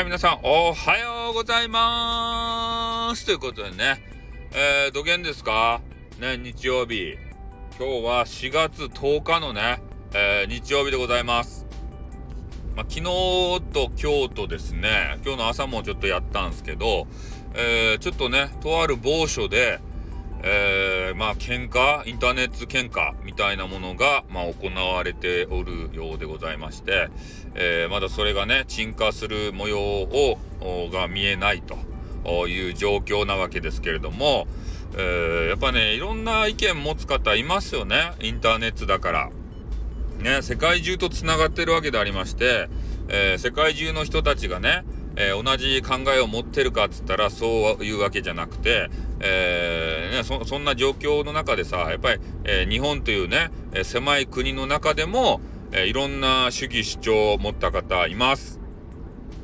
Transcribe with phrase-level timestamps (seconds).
[0.00, 3.26] はい、皆さん、おはようございます。
[3.26, 4.02] ということでね、
[4.50, 5.82] えー、土源ですか？
[6.18, 7.18] ね、日曜日。
[7.78, 9.82] 今日は4月10日のね、
[10.14, 11.66] えー、日曜日でございます。
[12.74, 17.06] まあ、昨日と今日とですね、今日の朝もちょっとやったんですけど、
[17.52, 19.80] えー、ちょっとね、とある某所で、
[20.42, 27.08] えー、まあ喧嘩インターネット喧嘩みたいなものが、まあ、行われておるようでございまして、
[27.54, 30.38] えー、まだそれがね鎮火する模様を
[30.92, 34.46] が見えないという状況なわけですけれども、
[34.94, 39.30] えー、やっぱねいろんな意見持つ方いますよねインターネットだから。
[40.18, 42.68] ね世界中とつながってるわけでありまして、
[43.08, 44.84] え世界中の人たちがね
[45.16, 48.90] えー、同じ考えを持ってるかっつったらそういうわけじゃなくて、
[49.20, 55.40] えー、ね、そそんな状況の中でさやっぱり、えー、日本というね、え狭い国の中でも、
[55.72, 58.60] えいろんな主義主張を持った方います。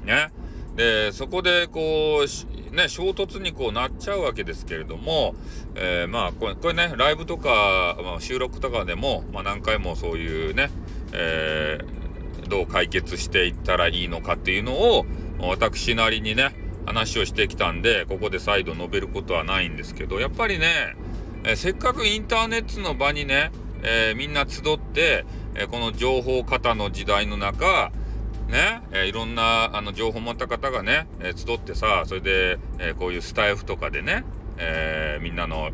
[0.05, 0.31] ね。
[0.77, 5.35] でそこでこうね衝突にこうなっちゃうわけですけれども、
[5.75, 10.71] えー、まあこれこれねライブとか、まあ、収録とかでも、まあ、何回もそういうね、
[11.13, 15.07] えー、どう解決していったらいいのかっていうのを
[15.41, 16.55] 私なりにね
[16.87, 20.97] 話をしてきたんでここで再度述べることはないんですけどやっぱりね、
[21.45, 23.51] えせっかくインターネットの場にね、
[23.83, 27.93] えー、みんな集って、えこの情報型の時代の中
[28.49, 34.25] ね、えー、いろんなあの情報を持った方がね、えー、集ってさそれで、えー、こういうスタイフとかでね、
[34.59, 35.71] えみんなの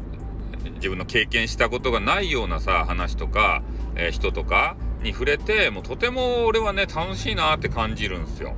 [0.77, 3.63] 自分の経験したことがないようなさ話とか、
[3.95, 8.55] え人とかに触れてもうとても俺はね楽しいなって感じるんですよ。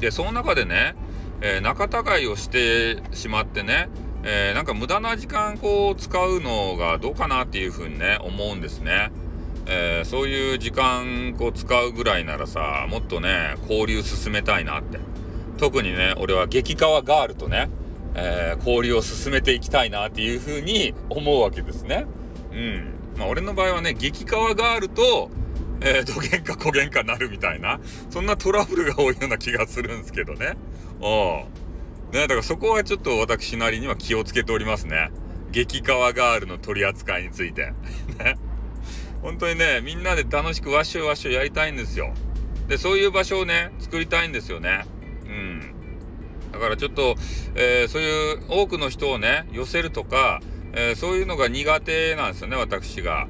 [0.00, 0.94] でその中でね、
[1.40, 1.84] えー、仲
[2.18, 3.88] 違いをしてしまってね、
[4.24, 9.10] えー、なんか無駄な時間こう使うのがどうかなっていうふうにね思うんですね。
[9.66, 14.98] えー、そういう時間こう使うぐらいならさもっとね交流進めたいなって
[15.58, 17.68] 特にね俺は激川ガールとね、
[18.14, 22.06] えー、交流を進めていきたいなっていうふうに思うわけですね。
[22.50, 25.30] うんまあ、俺の場合はね激川ガールと
[25.80, 27.80] えー、どげんかこげんかなるみたいな、
[28.10, 30.56] そんなトラブルが多いような気がするんですけどね。
[31.00, 32.12] うん。
[32.12, 35.10] ね、だからそこはちょっと私なりには気をつけておりますね。
[35.50, 37.72] 激川ガールの取り扱いについて。
[38.18, 38.36] ね。
[39.22, 42.14] 本当にね、みんなで楽しくワッショイワッショイやりたいんですよ。
[42.68, 44.84] で、そういう場所をね、作りたいんですよね。
[45.26, 45.78] うん。
[46.52, 47.16] だからちょっと、
[47.54, 50.40] えー、そういう多くの人をね、寄せるとか、
[50.72, 53.26] えー、そういうのが苦手なんですよね、私が。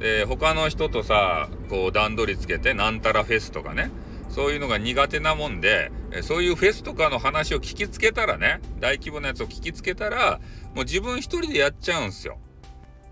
[0.00, 3.90] で他の人とさこう段取りつけてなんたらフェスとかね
[4.30, 10.40] そういうのが苦手なもんでそういうフェスとかの話を聞きつけたらね大規模なやつを聞きつけたら
[10.74, 12.38] もう自分一人でやっちゃうんすよ。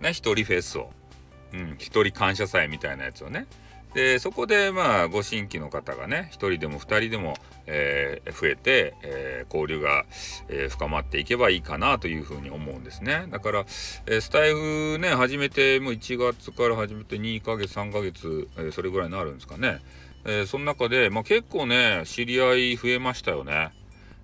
[0.00, 0.90] ね一人フェスを。
[1.52, 3.46] うん一人感謝祭みたいなやつをね。
[3.94, 7.34] でそこでまあご新規の方がね1人でも2人でも、
[7.66, 10.04] えー、増えて、えー、交流が、
[10.48, 13.26] えー、深まっていけばいいかなというふうに思うんですね。
[13.30, 13.64] だから、
[14.06, 19.80] えスタイフね始めてもう1月から始めて2ヶ月3ヶ月、えそれぐらいになるんですかね、
[20.26, 23.70] えその中で、まあ、結構ね知り合い増えましたよね。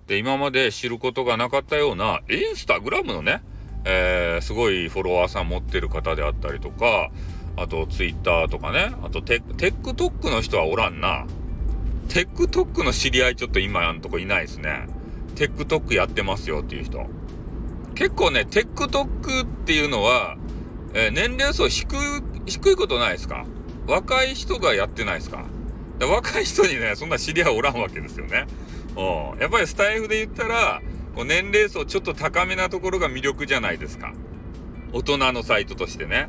[0.07, 3.41] で今まで知ることがなかったようなインスタグラムのね、
[3.83, 7.09] えすごいフォロワーさん持ってる方であったりとか
[7.57, 8.93] あとツイッターとかね。
[9.03, 11.25] あとテテックトックの人はおらんな。
[12.09, 14.87] テックトックの知り合いちょっと今やんとこいないですね。
[15.35, 17.05] TikTok やってますよっていう人。
[17.95, 20.37] 結構ね、 TikTok っていうのは、
[20.93, 21.87] えー、年齢層低
[22.45, 23.45] 低いことないですか？
[23.87, 25.45] 若い人がやってないですか？
[25.99, 28.45] 若い人にね、そんな知り合いおらんわけですよね。
[28.95, 29.39] うん。
[29.39, 30.81] やっぱりスタイフで言ったら、
[31.15, 34.13] こう年齢層ちょっと高めなところが魅力じゃないですか。
[34.91, 36.27] 大人のサイトとしてね。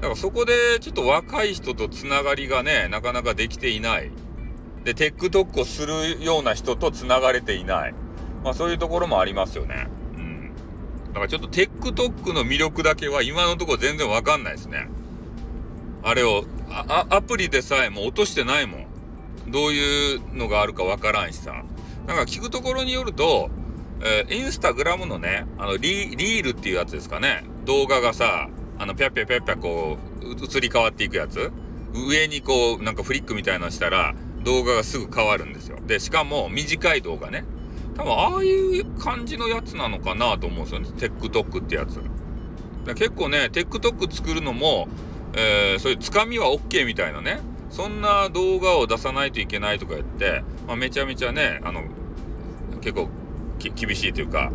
[0.00, 4.10] だからそこでちょっと若い人とつながりがね、なかなかできていない。
[4.84, 7.94] で、 TikTok をするような人とつながれていない。
[8.44, 9.88] まあそういうところもありますよね。
[10.16, 10.52] うん。
[11.08, 14.88] だからちょっと TikTok の魅力だけは今のところ全然わかんないですね。
[16.04, 18.86] あれを、あ、アプリでさえも落としてないもん。
[19.48, 21.64] どういうのがあるかわからんしさ。
[22.06, 23.50] なんか聞くところによると、
[24.00, 27.44] えー、インスタグラムのね、あのリ、リールっていうやつですかね。
[27.64, 28.48] 動画がさ、
[28.78, 31.50] あの、ぴゃぴゃぴゃぴゃこう、移り変わっていくやつ？
[31.94, 34.14] 上にこう、なんかフリックみたいなのしたら、
[34.44, 35.78] 動画がすぐ変わるんですよ。
[35.86, 37.44] で、しかも短い動画ね。
[37.96, 40.88] 多分、ああいう感じのやつなのかなと思うんですよね。
[40.96, 42.00] TikTok ってやつ。
[42.94, 44.88] 結構ね、TikTok 作るのも、
[45.34, 47.40] えー、そういうつかみは OK みたいなね。
[47.70, 51.82] そんな動画を出さないといけないとか言って、まあ、めちゃめちゃね、あの、
[52.80, 53.10] 結構
[53.58, 54.52] 厳しいというか、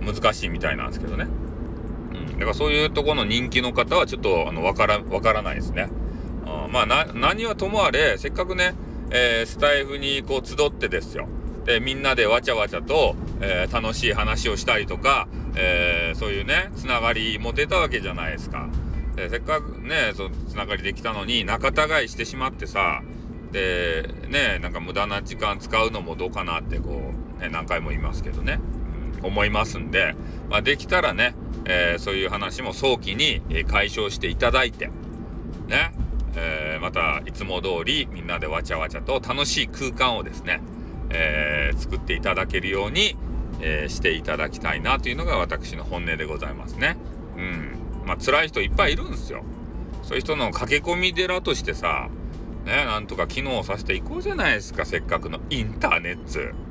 [0.00, 1.26] 難しいみたいなんですけどね。
[2.38, 5.88] だからそういうとこの人気の方はちょっとあのわからわからないですね。
[6.46, 8.74] うん、まあ何はともあれせっかくね、
[9.10, 11.28] えー、スタイフにこう集ってですよ。
[11.64, 18.68] で、みんなでわちゃわちゃと、えー、楽しい話をしたりとか、えー、そういうね、つながり持てたわけじゃないですか。
[19.16, 23.02] でせっかくね、そのつながりできたのに、仲違いしてしまってさ、
[23.52, 28.60] で、ね、なんか無駄な時間使うのもどうかなってこう、ね、何回も言いますけどね、
[29.22, 30.14] 思いますんで、
[30.50, 31.34] まあ、できたらね、
[31.64, 34.86] えー、そういう話も早期に解消していただいて、
[35.66, 35.92] ね、
[36.36, 40.60] えー、またいつも通りみんなでわちゃわちゃと楽しい空間をですね、
[41.10, 43.16] えー、作っていただけるように、
[43.60, 46.96] えー、していただきたいなというのが私の本音でございますね。
[47.36, 48.06] うん。
[48.06, 49.42] まあ辛い人いっぱいいるんですよ。
[50.02, 52.08] そういう人の駆け込み寺としてさ、
[52.64, 56.67] ね、なんとか機能させていこうじゃないですか、せっかくのインターネット。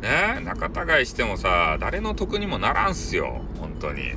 [0.00, 0.66] ね、仲
[0.98, 4.14] 違いしてもさ、誰の得にもならんすよ、本当に。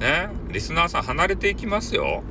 [0.00, 2.22] ね、リスナーさん離れていきますよ。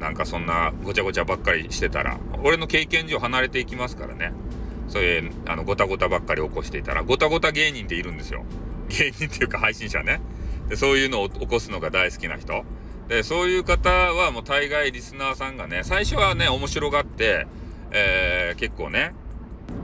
[0.00, 2.18] なんかそんなごちゃごちゃばっかりしてたら。
[2.42, 4.32] 俺の経験上離れていきますからね。
[4.88, 8.44] そういう、あの、ごたごたばっかり起こしていたら、ごたごた芸人っているんですよ。
[8.88, 10.20] 芸人っていうか配信者ね。
[10.68, 12.64] で、そういうのを起こすのが大好きな人。
[13.08, 17.46] で、そういう方はもう大概リスナーさんがね、最初はね、面白がって、
[17.90, 19.14] えー、結構ね、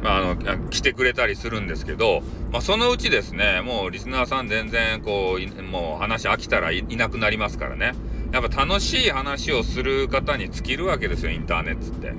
[0.03, 7.93] まあ、あの、来てくれたりするんですけど、まあ、そのうちですね、もうリスナーさん全然こう、もう話飽きたらいなくなりますからね。
[8.33, 12.13] やっぱ楽しい話をする方に尽きるわけですよ、インターネットって。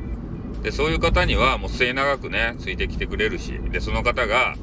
[0.63, 4.55] で、そういう方にはもう末永くね、ついてきてくれるし、で、その方が、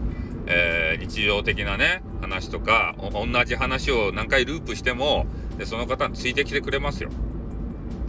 [0.46, 5.26] えー、日常的なね、話とか、同じ話を何回ループしても、
[5.58, 7.11] で、その方についてきてくれますよ。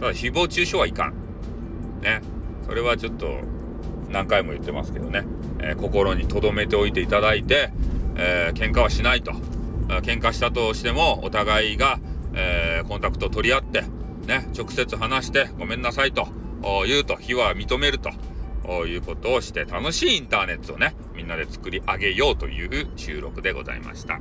[0.00, 1.14] ただ、誹謗中傷はいかん。
[2.00, 2.20] ね。
[2.64, 3.40] それはちょっと、
[4.12, 5.24] 何回も言ってますけどね。
[5.60, 7.70] えー、心に留めておいていただいて、
[8.16, 9.32] えー、喧嘩はしないと。
[10.02, 11.98] 喧嘩したとしても、お互いが、
[12.34, 13.82] えー、コンタクトを取り合って、
[14.26, 16.28] ね、直接話して、ごめんなさいと
[16.86, 18.10] 言うと、非は認めると。
[18.86, 24.20] いうことをして楽しいインターネットをね、みんなで作り上げようという収録でございました。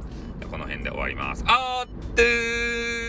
[0.49, 1.43] この辺で終わります。
[1.47, 3.00] あーってー